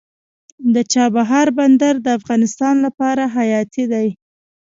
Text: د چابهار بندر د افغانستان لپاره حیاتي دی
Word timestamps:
د 0.73 0.75
چابهار 0.93 1.47
بندر 1.57 1.95
د 2.01 2.07
افغانستان 2.19 2.75
لپاره 2.85 3.23
حیاتي 3.35 3.83
دی 3.91 4.07